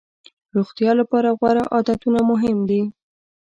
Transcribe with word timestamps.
روغتیا 0.55 0.91
لپاره 1.01 1.29
غوره 1.39 1.63
عادتونه 1.73 2.19
مهم 2.31 2.57
دي. 2.69 2.81